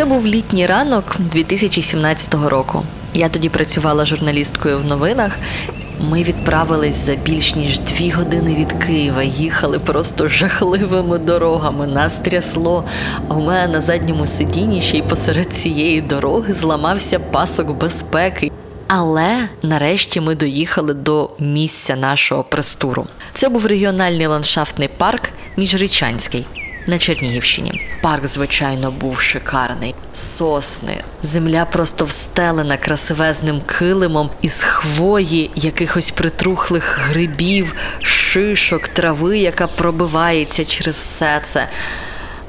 [0.00, 2.82] Це був літній ранок 2017 року.
[3.14, 5.38] Я тоді працювала журналісткою в новинах.
[6.10, 9.22] Ми відправились за більш ніж дві години від Києва.
[9.22, 11.86] Їхали просто жахливими дорогами.
[11.86, 12.84] Нас трясло.
[13.28, 18.50] А у мене на задньому сидінні ще й посеред цієї дороги зламався пасок безпеки.
[18.88, 23.06] Але нарешті ми доїхали до місця нашого престуру.
[23.32, 26.46] Це був регіональний ландшафтний парк Міжрічанський
[26.86, 27.86] на Чернігівщині.
[28.02, 29.94] Парк, звичайно, був шикарний.
[30.14, 40.64] Сосни, земля просто встелена красивезним килимом із хвої, якихось притрухлих грибів, шишок, трави, яка пробивається
[40.64, 41.68] через все це.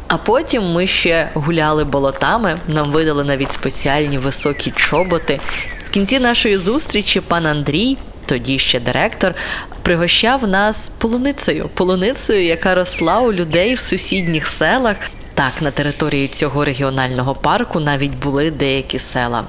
[0.07, 5.39] А потім ми ще гуляли болотами, нам видали навіть спеціальні високі чоботи.
[5.85, 7.97] В кінці нашої зустрічі пан Андрій
[8.31, 9.35] тоді ще директор,
[9.81, 14.95] пригощав нас полуницею, полуницею, яка росла у людей в сусідніх селах.
[15.33, 19.43] Так, на території цього регіонального парку навіть були деякі села.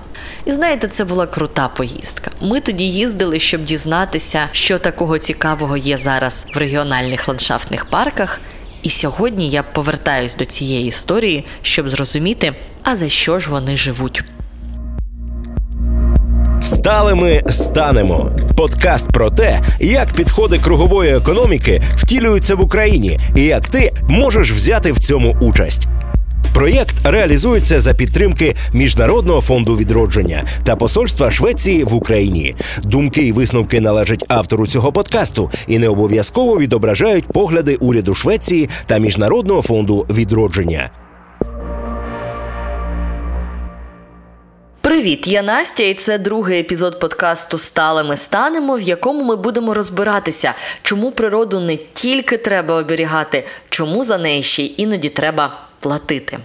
[0.45, 2.31] І знаєте, це була крута поїздка.
[2.41, 8.41] Ми тоді їздили, щоб дізнатися, що такого цікавого є зараз в регіональних ландшафтних парках.
[8.83, 14.25] І сьогодні я повертаюсь до цієї історії, щоб зрозуміти, а за що ж вони живуть.
[16.63, 18.31] Сталими станемо.
[18.57, 24.93] Подкаст про те, як підходи кругової економіки втілюються в Україні і як ти можеш взяти
[24.93, 25.87] в цьому участь.
[26.55, 32.55] Проєкт реалізується за підтримки Міжнародного фонду відродження та посольства Швеції в Україні.
[32.85, 38.99] Думки і висновки належать автору цього подкасту і не обов'язково відображають погляди уряду Швеції та
[38.99, 40.91] Міжнародного фонду відродження.
[44.93, 49.75] Привіт, я Настя, і це другий епізод подкасту Стали ми станемо, в якому ми будемо
[49.75, 56.39] розбиратися, чому природу не тільки треба оберігати, чому за неї ще іноді треба платити.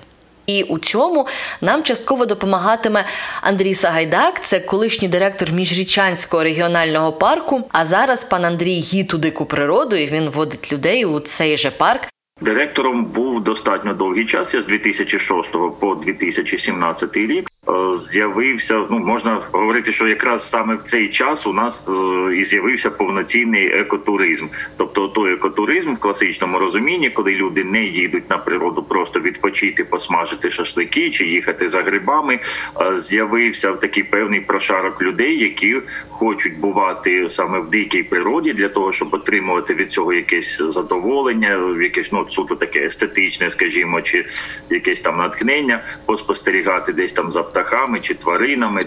[0.45, 1.27] І у цьому
[1.61, 3.05] нам частково допомагатиме
[3.41, 7.63] Андрій Сагайдак, це колишній директор Міжрічанського регіонального парку.
[7.71, 11.71] А зараз пан Андрій гід у дику природу, і він водить людей у цей же
[11.71, 12.01] парк.
[12.41, 14.53] Директором був достатньо довгий час.
[14.53, 17.47] Я з 2006 по 2017 рік.
[17.69, 18.85] Е, з'явився.
[18.89, 23.67] Ну можна говорити, що якраз саме в цей час у нас е, і з'явився повноцінний
[23.67, 24.47] екотуризм,
[24.77, 30.49] тобто той екотуризм в класичному розумінні, коли люди не їдуть на природу, просто відпочити, посмажити
[30.49, 32.39] шашлики чи їхати за грибами.
[32.81, 38.91] Е, з'явився такий певний прошарок людей, які хочуть бувати саме в дикій природі для того,
[38.91, 44.25] щоб отримувати від цього якесь задоволення, якесь ну суто таке естетичне, скажімо, чи
[44.69, 48.85] якесь там натхнення, поспостерігати десь там за птахами чи тваринами.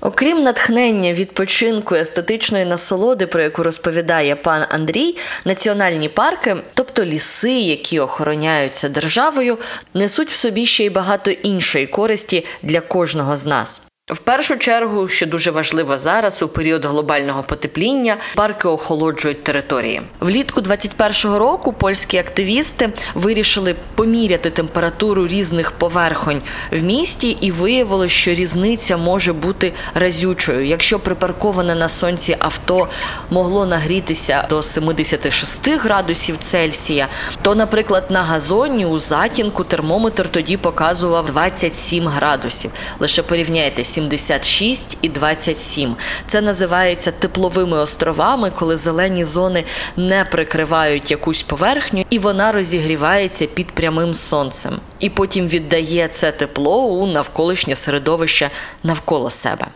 [0.00, 8.00] Окрім натхнення відпочинку естетичної насолоди, про яку розповідає пан Андрій, національні парки, тобто ліси, які
[8.00, 9.58] охороняються державою,
[9.94, 13.82] несуть в собі ще й багато іншої користі для кожного з нас.
[14.12, 20.02] В першу чергу, що дуже важливо зараз, у період глобального потепління, парки охолоджують території.
[20.20, 28.34] Влітку 21-го року польські активісти вирішили поміряти температуру різних поверхонь в місті, і виявилось, що
[28.34, 30.66] різниця може бути разючою.
[30.66, 32.88] Якщо припарковане на сонці авто
[33.30, 37.08] могло нагрітися до 76 градусів Цельсія,
[37.42, 42.70] то, наприклад, на газоні у затінку термометр тоді показував 27 градусів.
[42.98, 43.84] Лише порівняйте.
[43.94, 45.96] 76 і 27.
[46.26, 49.64] Це називається тепловими островами, коли зелені зони
[49.96, 54.74] не прикривають якусь поверхню, і вона розігрівається під прямим сонцем.
[55.00, 58.50] І потім віддає це тепло у навколишнє середовище
[58.82, 59.66] навколо себе.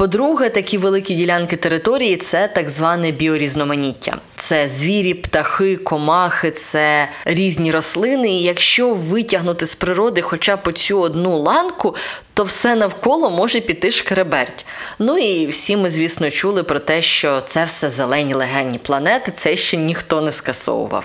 [0.00, 4.16] По-друге, такі великі ділянки території це так зване біорізноманіття.
[4.36, 8.28] Це звірі, птахи, комахи, це різні рослини.
[8.28, 11.96] І якщо витягнути з природи хоча б цю одну ланку,
[12.34, 14.64] то все навколо може піти шкреберть.
[14.98, 19.56] Ну і всі ми, звісно, чули про те, що це все зелені легенні планети, це
[19.56, 21.04] ще ніхто не скасовував.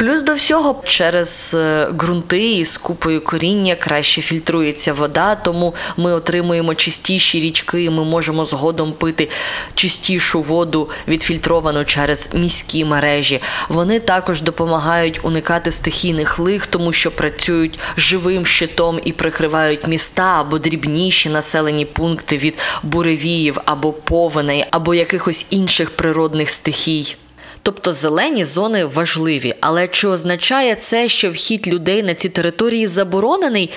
[0.00, 6.74] Плюс до всього через е, ґрунти із купою коріння краще фільтрується вода, тому ми отримуємо
[6.74, 9.28] чистіші річки, ми можемо згодом пити
[9.74, 13.40] чистішу воду, відфільтровану через міські мережі.
[13.68, 20.58] Вони також допомагають уникати стихійних лих, тому що працюють живим щитом і прикривають міста або
[20.58, 27.16] дрібніші населені пункти від буревіїв або повеней, або якихось інших природних стихій.
[27.62, 33.70] Тобто зелені зони важливі, але чи означає це, що вхід людей на ці території заборонений?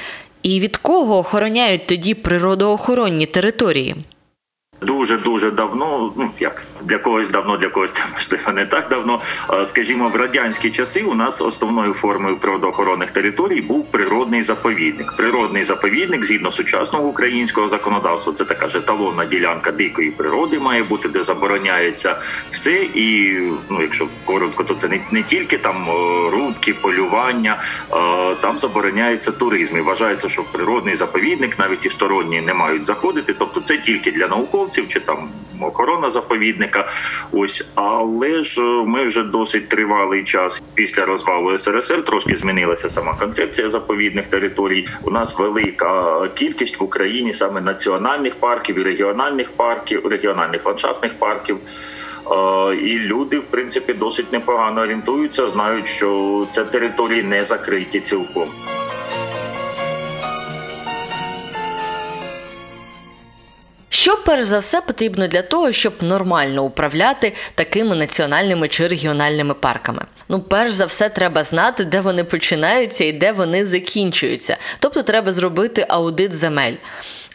[0.43, 3.95] І від кого охороняють тоді природоохоронні території?
[4.85, 6.13] Дуже дуже давно.
[6.17, 9.21] Ну як для когось давно, для когось це можливо не так давно.
[9.65, 15.13] Скажімо, в радянські часи у нас основною формою природоохоронних територій був природний заповідник.
[15.17, 21.09] Природний заповідник, згідно сучасного українського законодавства, це така ж еталонна ділянка дикої природи має бути,
[21.09, 22.15] де забороняється
[22.49, 22.83] все.
[22.83, 23.37] І
[23.69, 25.87] ну, якщо коротко, то це не, не тільки там
[26.31, 27.61] рубки, полювання,
[28.41, 29.77] там забороняється туризм.
[29.77, 34.11] І Вважається, що в природний заповідник навіть і сторонні не мають заходити, тобто це тільки
[34.11, 35.29] для науковців чи там
[35.61, 36.87] охорона заповідника.
[37.31, 43.69] Ось, але ж ми вже досить тривалий час після розвалу СРСР трошки змінилася сама концепція
[43.69, 44.87] заповідних територій.
[45.03, 51.57] У нас велика кількість в Україні саме національних парків і регіональних парків, регіональних ландшафтних парків.
[52.83, 58.49] І люди, в принципі, досить непогано орієнтуються, знають, що це території не закриті цілком.
[64.03, 70.05] Що перш за все потрібно для того, щоб нормально управляти такими національними чи регіональними парками?
[70.29, 74.57] Ну, перш за все, треба знати, де вони починаються і де вони закінчуються.
[74.79, 76.73] Тобто, треба зробити аудит земель.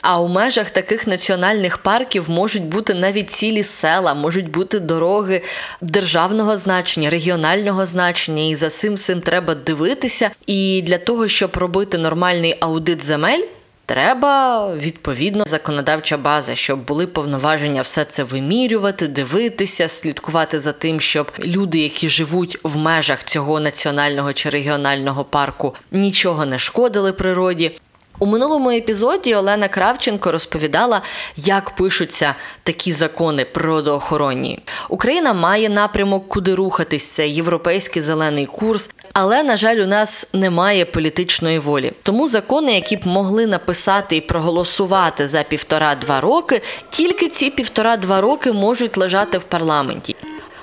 [0.00, 5.42] А у межах таких національних парків можуть бути навіть цілі села, можуть бути дороги
[5.80, 10.30] державного значення, регіонального значення, і за цим цим треба дивитися.
[10.46, 13.42] І для того, щоб робити нормальний аудит земель.
[13.88, 21.32] Треба відповідно законодавча база, щоб були повноваження все це вимірювати, дивитися, слідкувати за тим, щоб
[21.44, 27.78] люди, які живуть в межах цього національного чи регіонального парку, нічого не шкодили природі.
[28.20, 31.02] У минулому епізоді Олена Кравченко розповідала,
[31.36, 34.62] як пишуться такі закони природоохоронні.
[34.88, 37.06] Україна має напрямок, куди рухатись.
[37.06, 41.92] Це європейський зелений курс, але на жаль, у нас немає політичної волі.
[42.02, 48.52] Тому закони, які б могли написати і проголосувати за півтора-два роки, тільки ці півтора-два роки
[48.52, 50.16] можуть лежати в парламенті.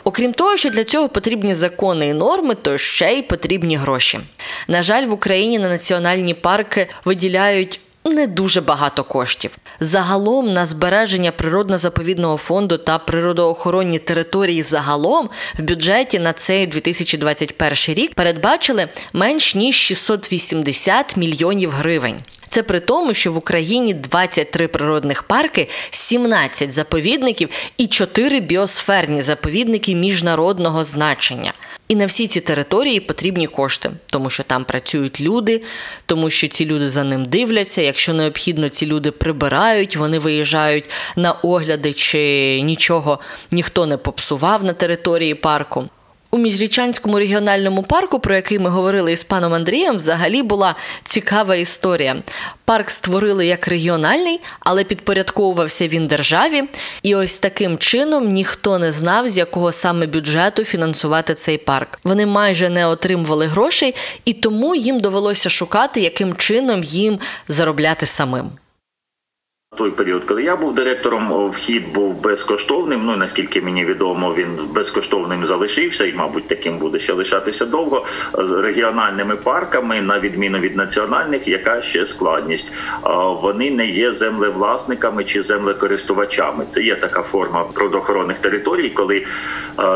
[0.07, 4.19] Окрім того, що для цього потрібні закони і норми, то ще й потрібні гроші.
[4.67, 7.79] На жаль, в Україні на національні парки виділяють.
[8.05, 9.57] Не дуже багато коштів.
[9.79, 15.29] Загалом на збереження природно-заповідного фонду та природоохоронні території загалом
[15.59, 22.15] в бюджеті на цей 2021 рік передбачили менш ніж 680 мільйонів гривень.
[22.49, 29.95] Це при тому, що в Україні 23 природних парки, 17 заповідників і 4 біосферні заповідники
[29.95, 31.53] міжнародного значення.
[31.87, 35.61] І на всі ці території потрібні кошти, тому що там працюють люди,
[36.05, 37.81] тому що ці люди за ним дивляться.
[37.81, 43.19] Якщо необхідно, ці люди прибирають, вони виїжджають на огляди, чи нічого
[43.51, 45.89] ніхто не попсував на території парку.
[46.35, 52.15] У Міжрічанському регіональному парку, про який ми говорили із паном Андрієм, взагалі була цікава історія.
[52.65, 56.63] Парк створили як регіональний, але підпорядковувався він державі.
[57.03, 61.99] І ось таким чином ніхто не знав, з якого саме бюджету фінансувати цей парк.
[62.03, 63.95] Вони майже не отримували грошей,
[64.25, 68.51] і тому їм довелося шукати, яким чином їм заробляти самим.
[69.77, 73.01] Той період, коли я був директором, вхід був безкоштовним.
[73.05, 78.51] Ну наскільки мені відомо, він безкоштовним залишився і, мабуть, таким буде ще лишатися довго з
[78.51, 82.73] регіональними парками, на відміну від національних, яка ще складність.
[83.41, 86.65] Вони не є землевласниками чи землекористувачами.
[86.69, 89.25] Це є така форма природоохоронних територій, коли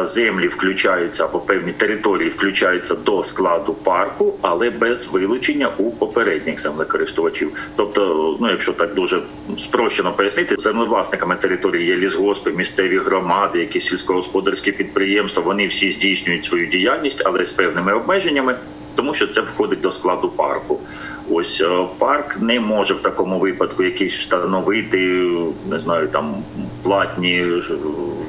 [0.04, 7.52] землі включаються або певні території включаються до складу парку, але без вилучення у попередніх землекористувачів.
[7.76, 9.22] Тобто, ну якщо так дуже
[9.70, 15.44] спрощено пояснити, землевласниками території є лісгоспи, місцеві громади, якісь сільськогосподарські підприємства.
[15.44, 18.56] Вони всі здійснюють свою діяльність, але з певними обмеженнями,
[18.96, 20.80] тому що це входить до складу парку.
[21.30, 24.98] Ось е, парк не може в такому випадку якийсь встановити,
[25.70, 26.44] не знаю, там
[26.84, 27.46] платні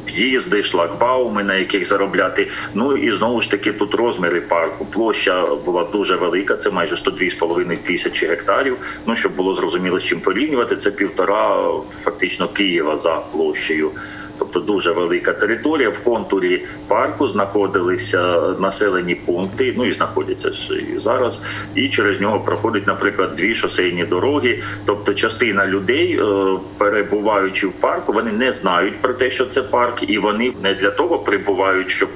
[0.08, 2.48] в'їзди, шлагбауми, на яких заробляти.
[2.74, 4.84] Ну і знову ж таки тут розміри парку.
[4.84, 8.76] Площа була дуже велика, це майже 102,5 тисячі гектарів.
[9.06, 11.70] Ну щоб було зрозуміло з чим порівнювати, це півтора
[12.02, 13.90] фактично Києва за площею
[14.40, 15.90] тобто дуже велика територія.
[15.90, 19.74] В контурі парку знаходилися населені пункти.
[19.76, 20.50] Ну і знаходяться
[20.94, 21.44] і зараз.
[21.74, 24.62] І через нього проходять, наприклад, дві шосейні дороги.
[24.84, 30.02] Тобто, частина людей, е, перебуваючи в парку, вони не знають про те, що це парк,
[30.10, 32.08] і вони не для того прибувають, щоб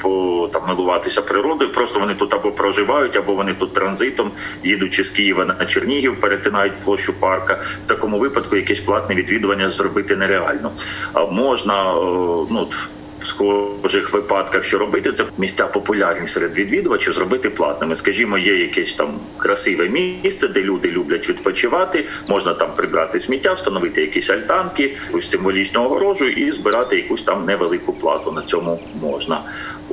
[0.52, 1.72] там милуватися природою.
[1.72, 4.30] Просто вони тут або проживають, або вони тут транзитом,
[4.64, 7.60] їдучи з Києва на Чернігів, перетинають площу парка.
[7.84, 10.70] В такому випадку якесь платне відвідування зробити нереально.
[11.30, 12.93] Можна ну в
[13.26, 17.96] схожих випадках, що робити, це місця популярні серед відвідувачів, зробити платними.
[17.96, 22.04] Скажімо, є якесь там красиве місце, де люди люблять відпочивати.
[22.28, 27.92] Можна там прибрати сміття, встановити якісь альтанки, ось символічну огорожу і збирати якусь там невелику
[27.92, 28.32] плату.
[28.32, 29.40] На цьому можна.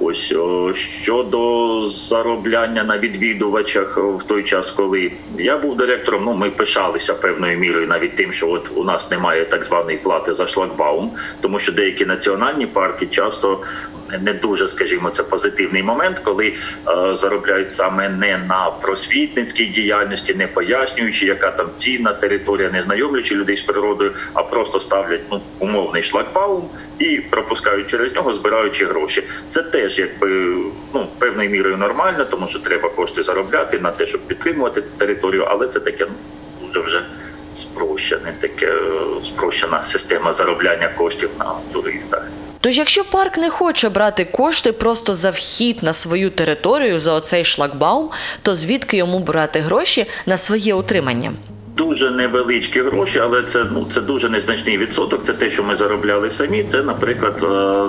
[0.02, 0.34] Ось
[0.74, 7.58] щодо заробляння на відвідувачах в той час, коли я був директором, ну ми пишалися певною
[7.58, 11.12] мірою навіть тим, що от у нас немає так званої плати за шлагбаум,
[11.42, 13.60] тому що деякі національні парки часто
[14.22, 20.48] не дуже, скажімо, це позитивний момент, коли е, заробляють саме не на просвітницькій діяльності, не
[20.48, 26.04] пояснюючи, яка там цінна територія, не знайомлячи людей з природою, а просто ставлять ну умовний
[26.04, 29.24] шлагбаум і пропускають через нього, збираючи гроші.
[29.48, 30.56] Це теж якби
[30.94, 35.68] ну певною мірою нормально, тому що треба кошти заробляти на те, щоб підтримувати територію, але
[35.68, 37.06] це таке ну, дуже вже
[37.54, 38.80] спрощене, таке е,
[39.24, 42.28] спрощена система заробляння коштів на туристах.
[42.62, 47.46] Тож, якщо парк не хоче брати кошти просто за вхід на свою територію за оцей
[47.46, 48.10] шлагбаум,
[48.42, 51.32] то звідки йому брати гроші на своє утримання?
[51.78, 55.24] Дуже невеличкі гроші, але це ну це дуже незначний відсоток.
[55.24, 56.64] Це те, що ми заробляли самі.
[56.64, 57.46] Це, наприклад, е,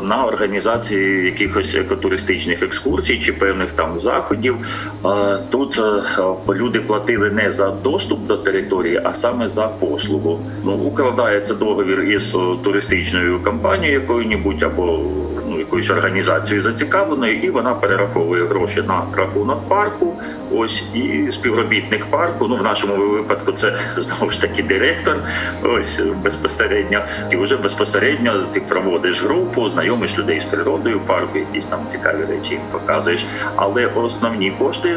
[0.06, 4.56] на організації якихось екотуристичних екскурсій чи певних там заходів.
[5.04, 5.80] Е, тут
[6.18, 10.40] е, люди платили не за доступ до території, а саме за послугу.
[10.64, 15.00] Ну укладається договір із туристичною компанією якою-небудь або
[15.48, 20.16] ну якоюсь організацією зацікавленою, і вона перераховує гроші на рахунок парку.
[20.54, 22.46] Ось і співробітник парку.
[22.48, 25.16] Ну в нашому випадку це знову ж таки директор.
[25.62, 31.84] Ось безпосередньо і вже безпосередньо ти проводиш групу, знайомиш людей з природою парку, якісь там
[31.84, 33.26] цікаві речі їм показуєш.
[33.56, 34.96] Але основні кошти е,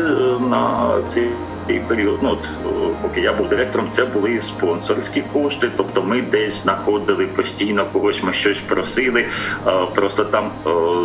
[0.49, 1.21] на ці
[1.69, 2.49] і період, ну от,
[3.01, 5.71] поки я був директором, це були спонсорські кошти.
[5.77, 9.25] Тобто ми десь знаходили постійно когось, ми щось просили.
[9.95, 10.51] Просто там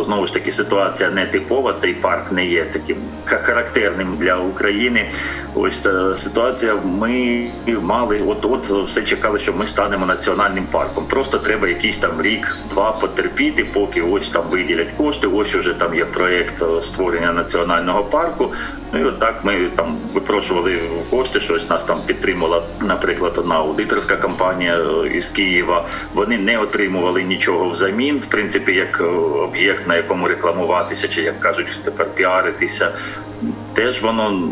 [0.01, 1.73] знову ж таки ситуація не типова.
[1.73, 2.97] Цей парк не є таким
[3.37, 5.09] характерним для України.
[5.55, 6.75] Ось ця ситуація.
[6.75, 7.47] Ми
[7.81, 11.05] мали, от от все чекали, що ми станемо національним парком.
[11.05, 15.27] Просто треба якийсь там рік-два потерпіти, поки ось там виділять кошти.
[15.27, 18.53] Ось уже там є проєкт створення національного парку.
[18.93, 21.39] Ну і отак ми там випрошували кошти.
[21.39, 25.87] Щось нас там підтримала, наприклад, одна аудиторська компанія е, із Києва.
[26.13, 31.39] Вони не отримували нічого взамін, в принципі, як е, об'єкт, на якому рекламуватися, чи як
[31.39, 32.91] кажуть, тепер піаритися.
[33.73, 34.49] Теж воно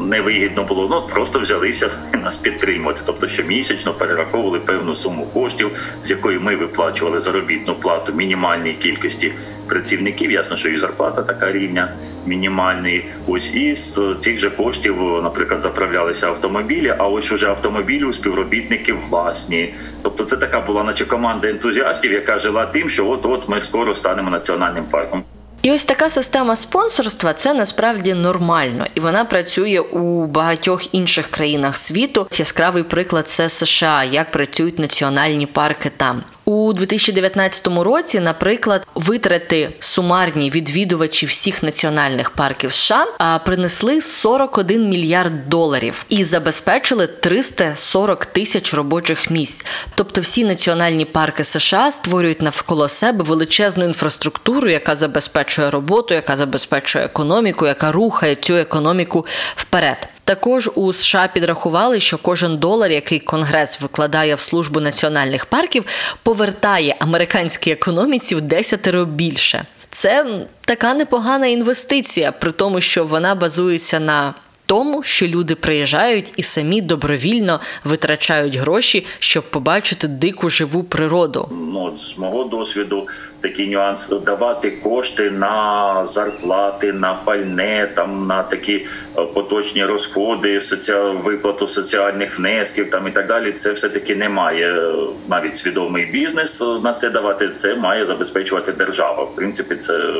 [0.00, 0.88] невигідно було.
[0.90, 1.90] Ну просто взялися
[2.22, 3.00] нас підтримувати.
[3.04, 9.32] Тобто, щомісячно перераховували певну суму коштів, з якої ми виплачували заробітну плату мінімальній кількості
[9.66, 10.30] працівників.
[10.30, 11.92] Ясно, що і зарплата така рівня
[12.26, 13.04] мінімальний.
[13.26, 16.94] Ось і з цих же коштів, наприклад, заправлялися автомобілі.
[16.98, 19.74] А ось уже автомобілі у співробітників власні.
[20.02, 23.94] Тобто, це така була, наче команда ентузіастів, яка жила тим, що от от ми скоро
[23.94, 25.24] станемо національним парком.
[25.62, 31.76] І ось така система спонсорства це насправді нормально, і вона працює у багатьох інших країнах
[31.76, 32.26] світу.
[32.38, 36.22] Яскравий приклад це США, як працюють національні парки там.
[36.50, 43.06] У 2019 році, наприклад, витрати сумарні відвідувачі всіх національних парків США
[43.44, 49.64] принесли 41 мільярд доларів і забезпечили 340 тисяч робочих місць.
[49.94, 57.04] Тобто, всі національні парки США створюють навколо себе величезну інфраструктуру, яка забезпечує роботу, яка забезпечує
[57.04, 59.26] економіку, яка рухає цю економіку
[59.56, 60.08] вперед.
[60.30, 65.84] Також у США підрахували, що кожен долар, який Конгрес викладає в службу національних парків,
[66.22, 69.64] повертає американській економіці в десятеро більше.
[69.90, 70.26] Це
[70.60, 74.34] така непогана інвестиція, при тому, що вона базується на
[74.70, 81.48] тому, що люди приїжджають і самі добровільно витрачають гроші, щоб побачити дику живу природу.
[81.72, 83.08] Ну з мого досвіду
[83.40, 88.86] такий нюанс давати кошти на зарплати, на пальне, там на такі
[89.18, 93.52] е, поточні розходи, соціал виплату соціальних внесків там і так далі.
[93.52, 94.92] Це все таки не має е,
[95.28, 97.48] навіть свідомий бізнес е, на це давати.
[97.54, 99.24] Це має забезпечувати держава.
[99.24, 100.12] В принципі, це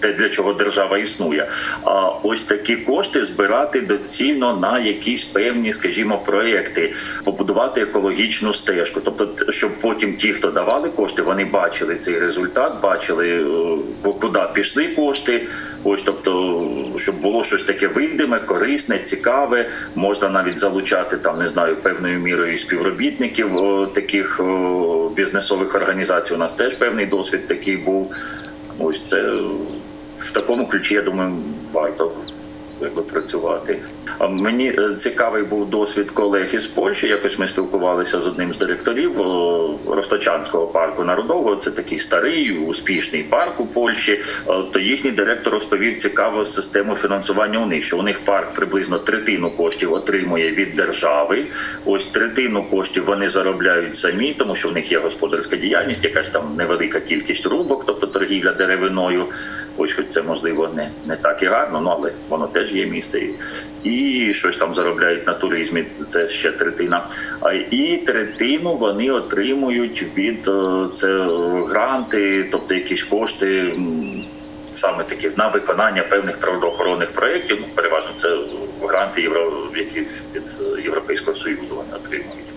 [0.00, 1.48] те, для чого держава існує.
[1.84, 6.92] А ось такі кошти збирати доцільно на якісь певні, скажімо, проекти,
[7.24, 9.00] побудувати екологічну стежку.
[9.04, 14.86] Тобто, щоб потім ті, хто давали кошти, вони бачили цей результат, бачили е, куди пішли
[14.86, 15.46] кошти.
[15.84, 16.64] Ось, тобто,
[16.96, 22.56] щоб було щось таке видиме, корисне, цікаве, можна навіть залучати там, не знаю, певною мірою
[22.56, 23.50] співробітників
[23.94, 24.40] таких
[25.16, 26.34] бізнесових організацій.
[26.34, 28.14] У нас теж певний досвід такий був.
[28.78, 29.32] Ось це
[30.20, 31.32] в такому ключі, я думаю,
[31.72, 32.12] варто
[32.80, 33.78] якби працювати.
[34.30, 37.08] Мені е, цікавий був досвід колег із Польщі.
[37.08, 39.20] Якось ми спілкувалися з одним з директорів
[39.88, 41.56] Росточанського парку народового.
[41.56, 44.20] Це такий старий успішний парк у Польщі.
[44.72, 47.58] То їхній директор розповів цікаву систему фінансування.
[47.58, 51.46] У них що у них парк приблизно третину коштів отримує від держави.
[51.84, 56.54] Ось третину коштів вони заробляють самі, тому що в них є господарська діяльність, якась там
[56.56, 59.24] невелика кількість рубок, тобто торгівля деревиною.
[59.76, 63.22] Ось хоч це можливо не не так і гарно, ну але воно теж є місце.
[63.84, 65.82] І щось там заробляють на туризмі.
[65.82, 67.06] Це ще третина.
[67.40, 71.28] А і третину вони отримують від е, це
[71.68, 73.72] гранти, тобто якісь кошти.
[74.72, 78.38] Саме такі на виконання певних природоохоронних проєктів, ну переважно це
[78.82, 80.00] гранти євро, які
[80.34, 82.49] від Європейського союзу вони отримують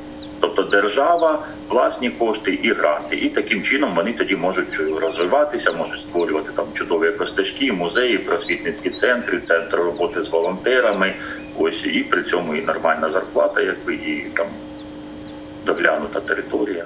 [0.43, 3.15] тобто держава, власні кошти і гранти.
[3.15, 9.39] І таким чином вони тоді можуть розвиватися, можуть створювати там чудові костежки, музеї, просвітницькі центри,
[9.39, 11.13] центр роботи з волонтерами.
[11.57, 14.47] Ось і при цьому і нормальна зарплата, якби і там
[15.65, 16.85] доглянута територія.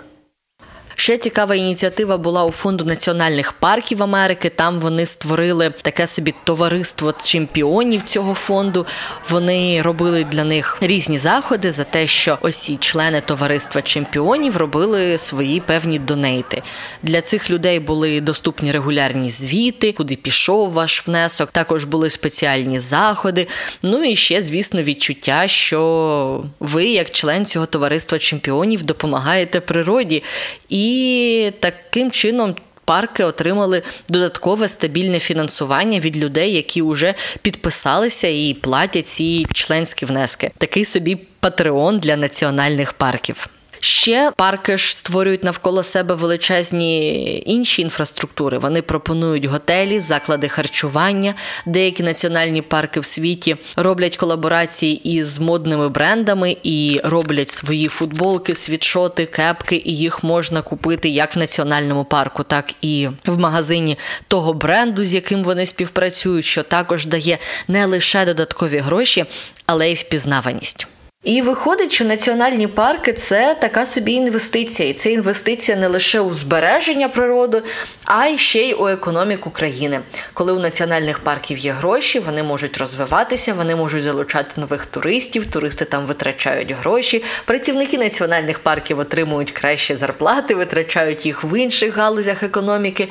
[1.00, 4.50] Ще цікава ініціатива була у фонду національних парків Америки.
[4.50, 8.86] Там вони створили таке собі товариство чемпіонів цього фонду.
[9.30, 15.60] Вони робили для них різні заходи за те, що осі члени товариства чемпіонів робили свої
[15.60, 16.62] певні донейти.
[17.04, 21.52] Для цих людей були доступні регулярні звіти, куди пішов ваш внесок.
[21.52, 23.48] Також були спеціальні заходи.
[23.82, 30.24] Ну і ще, звісно, відчуття, що ви, як член цього товариства чемпіонів, допомагаєте природі.
[30.70, 32.56] І і таким чином.
[32.86, 40.52] Парки отримали додаткове стабільне фінансування від людей, які вже підписалися і платять ці членські внески.
[40.58, 43.50] Такий собі патреон для національних парків.
[43.80, 48.58] Ще парки ж створюють навколо себе величезні інші інфраструктури.
[48.58, 51.34] Вони пропонують готелі, заклади харчування.
[51.66, 59.26] Деякі національні парки в світі роблять колаборації із модними брендами і роблять свої футболки, світшоти,
[59.26, 65.06] кепки, і їх можна купити як в національному парку, так і в магазині того бренду,
[65.06, 69.26] з яким вони співпрацюють, що також дає не лише додаткові гроші,
[69.66, 70.88] але й впізнаваність.
[71.28, 76.34] І виходить, що національні парки це така собі інвестиція, і це інвестиція не лише у
[76.34, 77.64] збереження природи,
[78.06, 80.00] а й ще й у економіку країни.
[80.34, 85.48] Коли у національних парків є гроші, вони можуть розвиватися, вони можуть залучати нових туристів.
[85.48, 87.24] Туристи там витрачають гроші.
[87.46, 93.08] Працівники національних парків отримують кращі зарплати, витрачають їх в інших галузях економіки.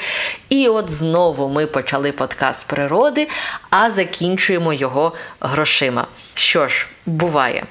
[0.49, 3.29] І от знову ми почали подкаст природи,
[3.71, 6.07] а закінчуємо його грошима.
[6.35, 7.65] Що ж, буває.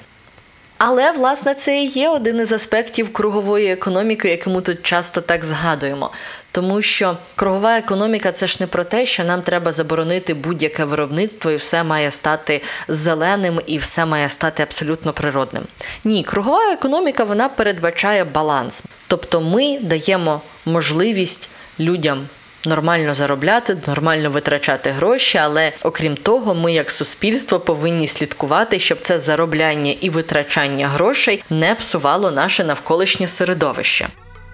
[0.78, 5.46] Але, власне, це і є один із аспектів кругової економіки, яку ми тут часто так
[5.46, 6.12] згадуємо.
[6.52, 11.52] Тому що кругова економіка це ж не про те, що нам треба заборонити будь-яке виробництво,
[11.52, 15.64] і все має стати зеленим, і все має стати абсолютно природним.
[16.04, 18.84] Ні, кругова економіка вона передбачає баланс.
[19.08, 22.28] Тобто ми даємо можливість людям
[22.68, 25.38] нормально заробляти, нормально витрачати гроші.
[25.38, 31.76] Але окрім того, ми як суспільство повинні слідкувати, щоб це заробляння і витрачання грошей не
[31.76, 34.08] псувало наше навколишнє середовище.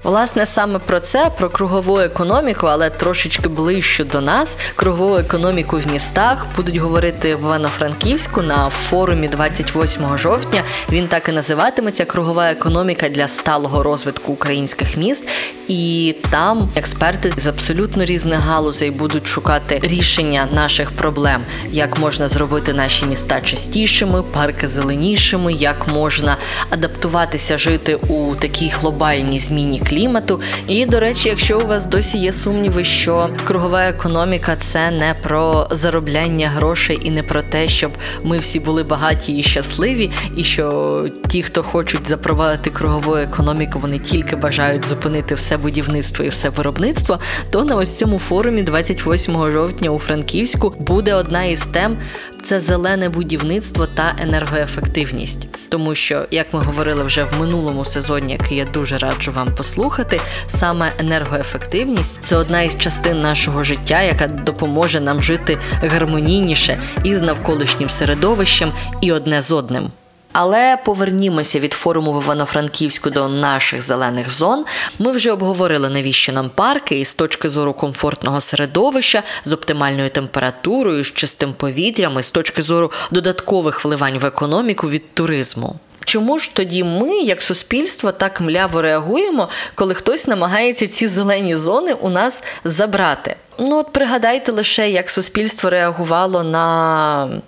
[0.04, 4.58] Власне, саме про це, про кругову економіку, але трошечки ближче до нас.
[4.76, 10.63] Кругову економіку в містах будуть говорити в Івано-Франківську на форумі 28 жовтня.
[10.91, 15.28] Він так і називатиметься Кругова економіка для сталого розвитку українських міст.
[15.72, 22.74] І там експерти з абсолютно різних галузей будуть шукати рішення наших проблем, як можна зробити
[22.74, 26.38] наші міста чистішими, парки зеленішими, як можна
[26.70, 30.42] адаптуватися жити у такій глобальній зміні клімату.
[30.68, 35.68] І, до речі, якщо у вас досі є сумніви, що кругова економіка це не про
[35.72, 37.92] заробляння грошей і не про те, щоб
[38.24, 44.00] ми всі були багаті і щасливі, і що ті, хто хочуть запровадити кругову економіку, вони
[44.00, 47.19] тільки бажають зупинити все будівництво і все виробництво,
[47.52, 51.97] то на ось цьому форумі 28 жовтня у Франківську буде одна із тем
[52.43, 55.47] це зелене будівництво та енергоефективність.
[55.69, 60.21] Тому що, як ми говорили вже в минулому сезоні, який я дуже раджу вам послухати,
[60.47, 67.89] саме енергоефективність це одна із частин нашого життя, яка допоможе нам жити гармонійніше із навколишнім
[67.89, 68.71] середовищем
[69.02, 69.91] і одне з одним.
[70.32, 74.65] Але повернімося від форуму в Івано-Франківську до наших зелених зон.
[75.00, 81.04] Ми вже обговорили, навіщо нам парки і з точки зору комфортного середовища, з оптимальною температурою,
[81.04, 85.76] з чистим повітрям, і з точки зору додаткових вливань в економіку від туризму.
[86.06, 91.94] Чому ж тоді ми, як суспільство, так мляво реагуємо, коли хтось намагається ці зелені зони
[91.94, 93.36] у нас забрати?
[93.60, 97.41] Ну от пригадайте лише, як суспільство реагувало на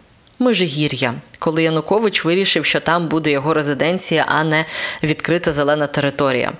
[0.43, 4.65] Межигір'я, коли Янукович вирішив, що там буде його резиденція, а не
[5.03, 6.53] відкрита зелена територія.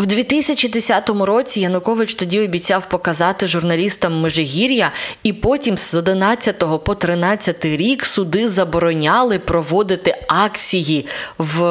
[0.00, 7.64] В 2010 році Янукович тоді обіцяв показати журналістам Межигір'я, і потім з 11 по 13
[7.64, 11.06] рік суди забороняли проводити акції
[11.38, 11.62] в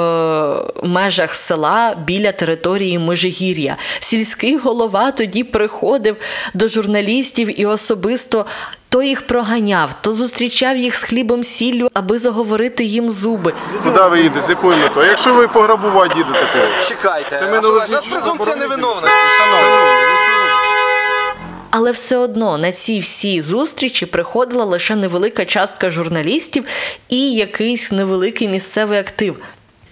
[0.84, 3.78] межах села біля території Межигір'я.
[4.00, 6.18] Сільський голова тоді приходив
[6.54, 8.46] до журналістів і особисто.
[8.89, 13.54] То їх проганяв, то зустрічав їх з хлібом сіллю, аби заговорити їм зуби.
[13.84, 14.45] Куди ви їдете?
[14.47, 15.08] З якою метою?
[15.08, 19.99] Якщо ви пограбувати їдете, то Чекайте, Це ми у нас презумпція невиновності, шановні.
[21.71, 26.65] Але все одно на ці всі зустрічі приходила лише невелика частка журналістів
[27.10, 29.38] і якийсь невеликий місцевий актив.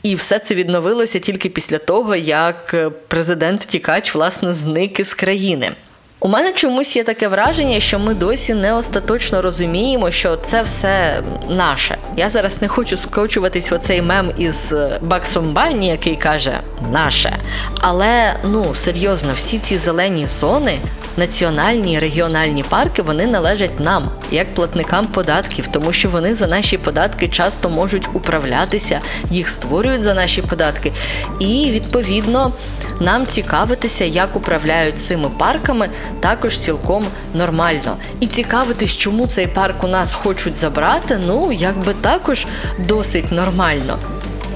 [0.04, 5.72] І все це відновилося тільки після того, як е, президент втікач власне зник із країни.
[6.20, 11.24] У мене чомусь є таке враження, що ми досі не остаточно розуміємо, що це все
[11.50, 11.98] наше.
[12.16, 16.60] Я зараз не хочу скочуватись в оцей мем із е, Баксом Банні, який каже
[16.92, 17.38] наше.
[17.80, 20.80] Але ну серйозно, всі ці зелені зони,
[21.18, 26.78] національні і регіональні парки, вони належать нам, як платникам податків, тому що вони за наші
[26.78, 29.00] податки часто можуть управлятися,
[29.32, 30.92] їх створюють за наші податки.
[31.40, 32.54] І відповідно
[33.00, 37.98] нам цікавитися, як управляють цими парками, також цілком нормально.
[38.20, 42.48] І цікавитись, чому цей парк у нас хочуть забрати, ну якби також
[42.80, 44.00] досить нормально.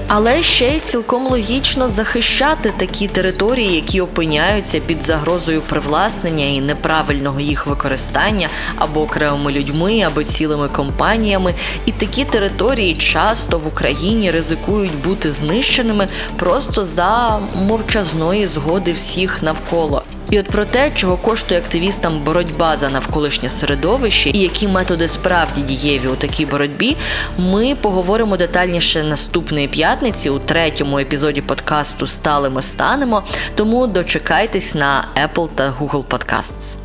[0.08, 7.40] Але ще й цілком логічно захищати такі території, які опиняються під загрозою привласнення і неправильного
[7.40, 11.54] їх використання або окремими людьми, або цілими компаніями.
[11.86, 20.02] І такі території часто в Україні ризикують бути знищеними просто за мовчазної згоди всіх навколо.
[20.32, 25.60] І от про те, чого коштує активістам боротьба за навколишнє середовище і які методи справді
[25.62, 26.96] дієві у такій боротьбі,
[27.38, 33.22] ми поговоримо детальніше наступної п'ятниці у третьому епізоді подкасту Стали ми станемо.
[33.54, 36.81] Тому дочекайтесь на Apple та Google Podcasts.